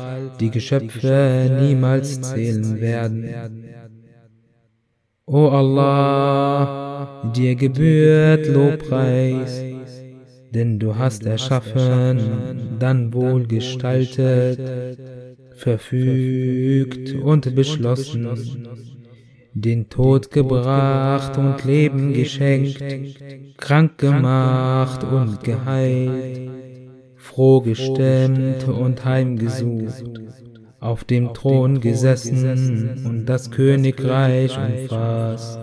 die 0.41 0.51
Geschöpfe 0.51 1.51
niemals 1.61 2.21
zählen 2.23 2.81
werden. 2.81 3.29
O 5.27 5.49
Allah, 5.49 7.33
dir 7.35 7.55
gebührt 7.55 8.47
Lobpreis, 8.47 9.72
denn 10.55 10.79
du 10.79 10.97
hast 10.97 11.25
erschaffen, 11.25 12.77
dann 12.79 13.15
wohl 13.15 13.47
gestaltet, 13.47 14.99
verfügt 15.57 17.15
und 17.15 17.55
beschlossen, 17.55 18.29
den 19.55 19.89
Tod 19.89 20.31
gebracht 20.31 21.39
und 21.39 21.65
Leben 21.65 22.13
geschenkt, 22.13 22.83
krank 23.57 23.99
gemacht 23.99 25.05
und 25.05 25.43
geheilt, 25.43 26.51
froh 27.17 27.61
gestemmt 27.61 28.69
und 28.69 29.05
heimgesucht, 29.05 30.05
auf 30.81 31.05
dem 31.05 31.33
Thron 31.33 31.81
gesessen 31.81 33.05
und 33.07 33.27
das 33.27 33.51
Königreich 33.51 34.59
umfasst. 34.59 35.59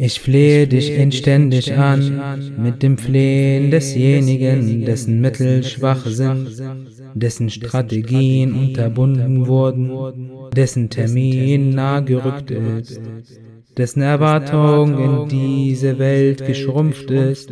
Ich 0.00 0.20
flehe 0.20 0.68
dich 0.68 0.92
inständig 0.92 1.76
an 1.76 2.52
mit 2.56 2.84
dem 2.84 2.98
Flehen 2.98 3.72
desjenigen, 3.72 4.84
dessen 4.84 5.20
Mittel 5.20 5.64
schwach 5.64 6.06
sind, 6.06 6.50
dessen 7.14 7.50
Strategien 7.50 8.52
unterbunden 8.52 9.48
wurden, 9.48 9.90
dessen 10.54 10.88
Termin 10.88 11.70
nah 11.70 11.98
gerückt 11.98 12.52
ist, 12.52 13.00
dessen 13.76 14.02
Erwartung 14.02 14.98
in 14.98 15.28
diese 15.30 15.98
Welt 15.98 16.46
geschrumpft 16.46 17.10
ist, 17.10 17.50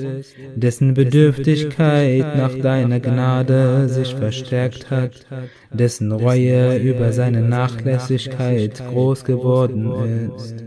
dessen 0.54 0.94
Bedürftigkeit 0.94 2.36
nach 2.36 2.54
deiner 2.54 3.00
Gnade 3.00 3.88
sich 3.88 4.14
verstärkt 4.14 4.88
hat, 4.88 5.26
dessen 5.72 6.12
Reue 6.12 6.76
über 6.78 7.12
seine 7.12 7.42
Nachlässigkeit 7.42 8.80
groß 8.88 9.24
geworden 9.24 9.90
ist 10.36 10.64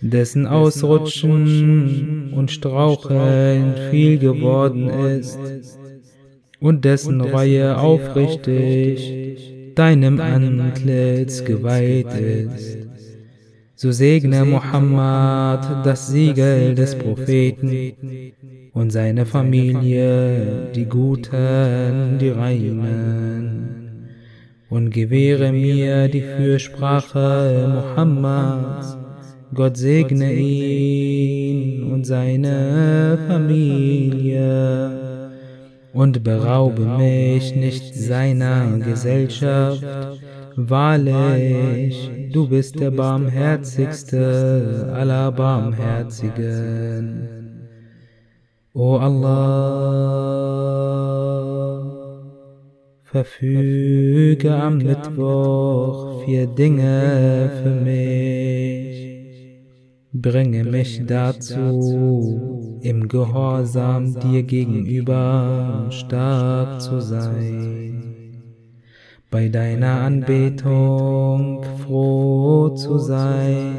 dessen 0.00 0.46
Ausrutschen 0.46 2.32
und 2.34 2.50
Straucheln 2.50 3.74
viel 3.90 4.18
geworden 4.18 4.88
ist. 4.88 5.38
und 6.62 6.84
dessen 6.84 7.20
Reue 7.20 7.76
aufrichtig 7.76 9.52
deinem 9.74 10.20
Antlitz 10.20 11.44
geweiht 11.44 12.14
ist. 12.14 12.78
So 13.74 13.90
segne 13.90 14.44
Muhammad 14.44 15.84
das 15.84 16.06
Siegel 16.06 16.76
des 16.76 16.94
Propheten 16.94 17.92
und 18.72 18.90
seine 18.90 19.26
Familie, 19.26 20.70
die 20.72 20.84
Guten, 20.84 22.18
die 22.20 22.28
Reinen, 22.28 24.08
und 24.70 24.90
gewähre 24.90 25.50
mir 25.52 26.06
die 26.08 26.22
Fürsprache 26.22 27.68
Muhammads 27.74 29.01
Gott 29.54 29.76
segne 29.76 30.32
ihn 30.32 31.92
und 31.92 32.06
seine 32.06 33.18
Familie 33.28 34.90
und 35.92 36.24
beraube 36.24 36.86
mich 36.96 37.54
nicht 37.54 37.94
seiner 37.94 38.78
Gesellschaft. 38.78 39.84
Wahrlich, 40.56 42.10
du 42.32 42.48
bist 42.48 42.80
der 42.80 42.92
barmherzigste 42.92 44.90
aller 44.94 45.30
Barmherzigen. 45.32 47.28
O 48.72 48.96
Allah, 48.96 50.32
verfüge 53.02 54.54
am 54.54 54.78
Mittwoch 54.78 56.24
vier 56.24 56.46
Dinge 56.46 57.50
für 57.62 57.70
mich 57.70 58.81
Bringe 60.14 60.64
mich 60.64 61.00
dazu, 61.06 62.78
im 62.82 63.08
Gehorsam 63.08 64.20
dir 64.20 64.42
gegenüber 64.42 65.86
stark 65.88 66.82
zu 66.82 67.00
sein, 67.00 68.42
bei 69.30 69.48
deiner 69.48 70.02
Anbetung 70.02 71.64
froh 71.78 72.68
zu 72.74 72.98
sein, 72.98 73.74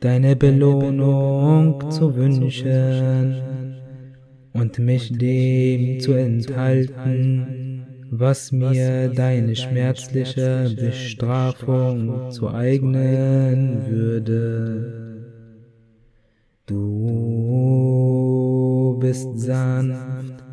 deine 0.00 0.34
Belohnung 0.34 1.90
zu 1.90 2.16
wünschen 2.16 3.36
und 4.54 4.78
mich 4.78 5.12
dem 5.12 6.00
zu 6.00 6.14
enthalten, 6.14 7.84
was 8.10 8.50
mir 8.50 9.10
deine 9.10 9.54
schmerzliche 9.54 10.74
Bestrafung 10.74 12.30
zu 12.30 12.48
eignen 12.48 13.86
würde. 13.86 14.97
Bist 19.08 19.38
sanft, 19.38 20.44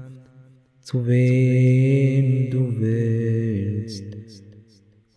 zu 0.79 1.05
wem 1.05 2.49
du 2.49 2.79
willst, 2.79 4.15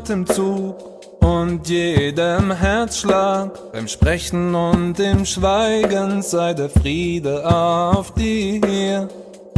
Atemzug 0.00 0.76
und 1.20 1.68
jedem 1.68 2.52
Herzschlag, 2.52 3.70
beim 3.70 3.86
Sprechen 3.86 4.54
und 4.54 4.98
im 4.98 5.26
Schweigen 5.26 6.22
sei 6.22 6.54
der 6.54 6.70
Friede 6.70 7.44
auf 7.44 8.14
dir. 8.14 9.08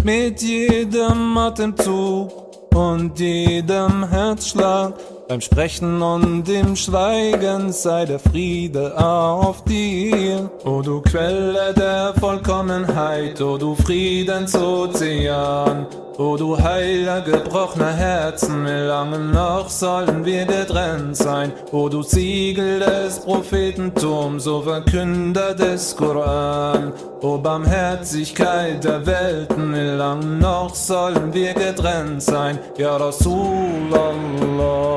Mit 0.02 0.42
jedem 0.42 1.38
Atemzug 1.38 2.74
und 2.74 3.20
jedem 3.20 4.08
Herzschlag, 4.08 4.94
beim 5.28 5.40
Sprechen 5.40 6.02
und 6.02 6.48
im 6.48 6.74
Schweigen 6.74 7.70
sei 7.70 8.04
der 8.04 8.18
Friede 8.18 8.98
auf 8.98 9.62
dir. 9.62 10.21
O 10.64 10.82
du 10.82 11.00
Quelle 11.02 11.74
der 11.74 12.14
Vollkommenheit, 12.18 13.40
o 13.40 13.58
du 13.58 13.74
Friedensozean, 13.74 15.86
O 16.18 16.36
du 16.36 16.58
heiler 16.58 17.22
gebrochener 17.22 17.92
Herzen, 17.92 18.66
wie 18.66 18.86
lange 18.86 19.18
noch 19.18 19.70
sollen 19.70 20.24
wir 20.24 20.44
getrennt 20.44 21.16
sein? 21.16 21.52
O 21.72 21.88
du 21.88 22.02
Siegel 22.02 22.80
des 22.80 23.20
Prophetentums, 23.20 24.46
o 24.46 24.60
Verkünder 24.60 25.54
des 25.54 25.96
Koran, 25.96 26.92
o 27.22 27.38
Barmherzigkeit 27.38 28.84
der 28.84 29.06
Welten, 29.06 29.74
wie 29.74 29.96
lange 29.96 30.26
noch 30.26 30.74
sollen 30.74 31.32
wir 31.32 31.54
getrennt 31.54 32.22
sein? 32.22 32.58
Ja 32.76 32.98
Rasulallah. 32.98 34.92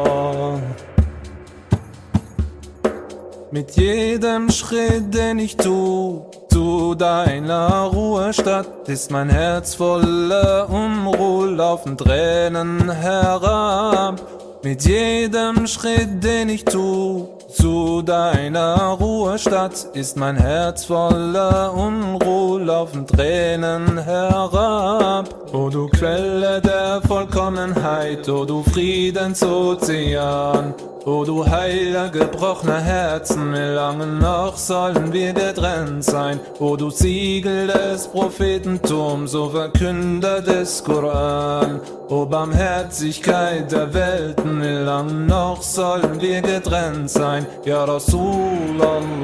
Mit 3.56 3.78
jedem 3.78 4.50
Schritt, 4.50 5.13
den 5.13 5.39
ich 5.39 5.56
tu, 5.56 6.26
zu 6.52 6.94
deiner 6.94 7.84
Ruhestadt, 7.84 8.89
ist 8.89 9.12
mein 9.12 9.30
Herz 9.30 9.76
voller 9.76 10.70
Unruhe, 10.70 11.52
laufen 11.52 11.98
Tränen 11.98 12.91
herab. 12.91 14.20
Mit 14.62 14.86
jedem 14.86 15.68
Schritt, 15.68 16.22
den 16.22 16.50
ich 16.50 16.65
tu, 16.65 17.30
zu 17.50 18.02
deiner 18.02 18.98
Ruhestadt, 19.00 19.88
ist 19.94 20.18
mein 20.18 20.36
Herz 20.36 20.84
voller 20.84 21.74
Unruhe, 21.74 22.62
laufen 22.62 23.08
Tränen 23.08 23.98
herab. 23.98 25.34
O 25.54 25.70
du 25.70 25.88
Quelle 25.88 26.60
der 26.60 27.02
Vollkommenheit, 27.08 28.28
o 28.28 28.44
du 28.44 28.63
Friedensozean, 28.63 30.74
O 31.06 31.24
du 31.24 31.46
heiler 31.46 32.10
gebrochener 32.10 32.82
Herzen, 32.82 33.54
wie 33.54 33.76
lange 33.76 34.08
noch 34.08 34.58
sollen 34.58 35.13
wir 35.13 35.34
getrennt 35.34 36.04
sein? 36.04 36.39
O 36.60 36.76
du 36.76 36.89
Siegel 36.89 37.68
des 37.68 38.08
Prophetentums, 38.08 39.36
o 39.36 39.52
Verkünder 39.52 40.41
des 40.41 40.84
Koran, 40.84 41.80
o 42.10 42.26
Barmherzigkeit 42.26 43.72
der 43.72 43.94
Welten, 43.94 44.60
wie 44.63 44.84
lange 44.84 45.13
noch 45.13 45.62
sollen 45.62 46.20
wir 46.20 46.41
getrennt 46.41 47.12
sein? 47.12 47.46
Ja 47.65 47.84
Rasulallah. 47.84 49.20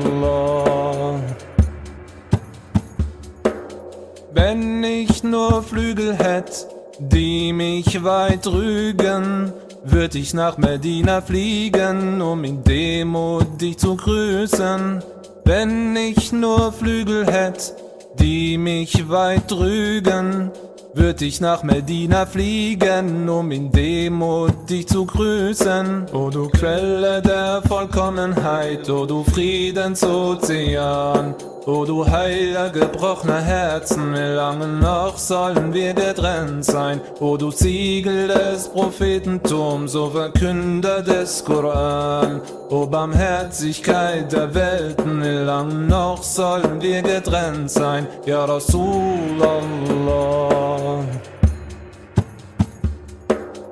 Wenn 4.34 4.84
ich 4.84 5.24
nur 5.24 5.64
Flügel 5.64 6.14
hätt, 6.14 6.68
die 7.00 7.52
mich 7.54 8.04
weit 8.04 8.46
rügen, 8.46 9.52
würd 9.84 10.16
ich 10.16 10.34
nach 10.34 10.58
Medina 10.58 11.22
fliegen, 11.22 12.22
um 12.22 12.44
in 12.44 12.64
Demut 12.64 13.62
dich 13.62 13.78
zu 13.78 13.96
grüßen. 13.96 15.04
Wenn 15.46 15.96
ich 15.96 16.32
nur 16.32 16.72
Flügel 16.72 17.26
hätt, 17.26 17.74
die 18.20 18.58
mich 18.58 19.10
weit 19.10 19.48
trügen, 19.48 20.52
würd 20.94 21.22
ich 21.22 21.42
nach 21.42 21.64
Medina 21.64 22.26
fliegen, 22.26 23.30
um 23.30 23.52
in 23.52 23.72
Demut 23.72 24.70
dich 24.70 24.88
zu 24.88 25.06
grüßen. 25.06 26.08
O 26.14 26.30
du 26.30 26.50
Quelle 26.50 27.22
der 27.22 27.62
Vollkommenheit, 27.68 28.90
o 28.90 29.06
du 29.06 29.24
Friedensozean, 29.24 31.36
O 31.68 31.86
du 31.86 32.04
heiler 32.04 32.72
gebrochener 32.72 33.40
Herzen, 33.40 34.14
wie 34.16 34.36
lange 34.36 34.68
noch 34.68 35.16
sollen 35.20 35.72
wir 35.72 35.94
getrennt 35.94 36.66
sein? 36.66 37.00
O 37.20 37.38
du 37.38 37.52
Siegel 37.52 38.30
des 38.30 38.68
Prophetentums, 38.68 39.96
o 39.96 40.10
Verkünder 40.10 41.04
des 41.04 41.46
Koran. 41.46 42.42
O 42.70 42.88
Barmherzigkeit 42.88 44.32
der 44.32 44.56
Welten, 44.56 45.22
wie 45.22 45.46
lange 45.46 45.76
noch 45.76 46.24
sollen 46.24 46.82
wir 46.82 47.04
getrennt 47.04 47.70
sein? 47.70 48.08
Ja 48.26 48.46
Rasulallah. 48.46 49.82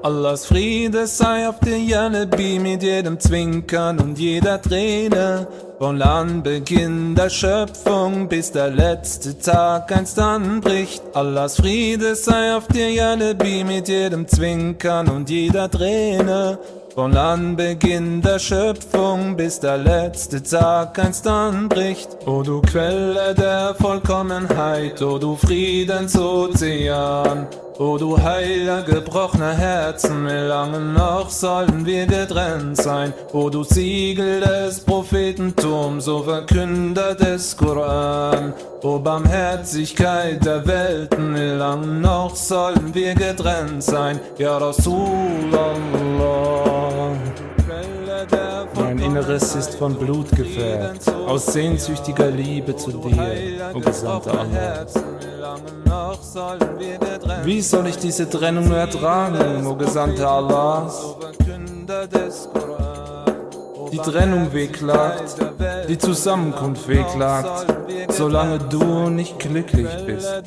Allahs 0.04 0.46
Friede 0.46 1.08
sei 1.08 1.50
auf 1.50 1.60
dir, 1.60 1.80
ja 1.80 2.08
Nabi, 2.08 2.60
mit 2.60 2.84
jedem 2.84 3.20
Zwinkern 3.20 4.00
und 4.00 4.20
jeder 4.20 4.62
Träne. 4.62 5.48
Von 5.80 6.02
Anbeginn 6.02 7.16
der 7.16 7.30
Schöpfung 7.30 8.28
bis 8.28 8.52
der 8.52 8.70
letzte 8.70 9.40
Tag 9.40 9.96
einst 9.96 10.20
anbricht. 10.20 11.02
Allahs 11.14 11.56
Friede 11.56 12.16
sei 12.16 12.54
auf 12.54 12.68
dir, 12.68 12.92
ja 12.92 13.16
Nabi, 13.16 13.64
mit 13.64 13.88
jedem 13.88 14.28
Zwinkern 14.28 15.08
und 15.08 15.30
jeder 15.30 15.72
Träne. 15.72 16.60
Von 16.94 17.16
Anbeginn 17.16 18.22
der 18.22 18.40
Schöpfung 18.40 19.38
bis 19.38 19.62
der 19.62 19.78
letzte 19.78 20.44
Tag 20.44 21.00
einst 21.00 21.26
anbricht. 21.26 22.10
O 22.26 22.44
du 22.44 22.60
Quelle 22.60 23.34
der 23.34 23.74
Vollkommenheit, 23.80 25.02
o 25.02 25.18
du 25.18 25.38
Friedensozean. 25.38 27.48
O 27.80 27.98
du 27.98 28.18
heiler 28.18 28.82
gebrochener 28.82 29.54
Herzen, 29.54 30.26
wie 30.26 30.48
lange 30.50 30.82
noch 30.82 31.30
sollen 31.30 31.86
wir 31.86 32.06
getrennt 32.08 32.76
sein? 32.76 33.14
O 33.32 33.50
du 33.50 33.64
Siegel 33.64 34.42
des 34.42 34.82
Prophetentums, 34.82 36.10
o 36.10 36.22
Verkünder 36.22 37.16
des 37.16 37.56
Koran. 37.56 38.54
O 38.84 39.00
Barmherzigkeit 39.00 40.46
der 40.46 40.68
Welten, 40.68 41.34
wie 41.34 41.58
lange 41.58 41.88
noch 41.88 42.36
sollen 42.36 42.94
wir 42.94 43.16
getrennt 43.16 43.82
sein? 43.82 44.20
Ja 44.38 44.58
Rasulallah. 44.58 45.90
Inneres 49.20 49.54
ist 49.54 49.76
von 49.76 49.96
Blut 49.96 50.32
gefärbt, 50.32 51.12
aus 51.28 51.48
sehnsüchtiger 51.48 52.32
Liebe 52.32 52.74
zu 52.78 52.92
dir, 52.92 53.70
o 53.74 53.80
Gesandter 53.80 54.40
Allah. 54.40 54.86
Wie 57.44 57.62
soll 57.62 57.88
ich 57.88 57.98
diese 57.98 58.30
Trennung 58.30 58.70
nur 58.70 58.78
ertragen, 58.78 59.68
o 59.68 59.76
Gesandter 59.76 60.32
Allahs? 60.32 61.18
Die 63.92 63.98
Trennung 63.98 64.54
wehklagt, 64.54 65.36
die 65.90 65.98
Zusammenkunft 65.98 66.88
wehklagt, 66.88 67.66
solange 68.12 68.60
du 68.60 69.10
nicht 69.10 69.38
glücklich 69.38 69.90
bist. 70.06 70.44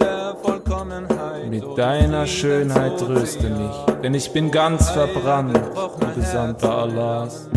Mit 1.51 1.77
deiner 1.77 2.27
Schönheit 2.27 2.99
tröste 2.99 3.51
mich, 3.51 4.01
denn 4.03 4.15
ich 4.15 4.33
bin 4.33 4.51
ganz 4.51 4.89
verbrannt, 4.89 5.61
o 5.77 6.19
Gesandter 6.19 6.79
Allahs. 6.79 7.49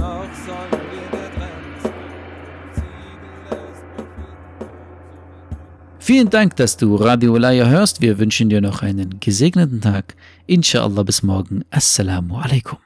Vielen 6.06 6.30
Dank, 6.30 6.56
dass 6.58 6.78
du 6.78 6.98
Radio 6.98 7.36
Laya 7.36 7.66
hörst. 7.66 8.00
Wir 8.00 8.20
wünschen 8.20 8.48
dir 8.48 8.62
noch 8.62 8.84
einen 8.84 9.20
gesegneten 9.20 9.82
Tag. 9.82 10.16
Inshallah 10.46 11.02
bis 11.02 11.24
morgen. 11.24 11.64
Assalamu 11.72 12.38
alaikum. 12.38 12.78